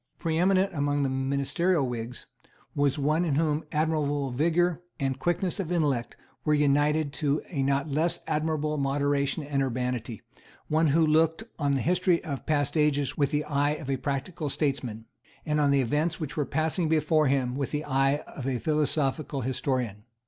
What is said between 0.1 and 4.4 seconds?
Preeminent among the ministerial Whigs was one in whom admirable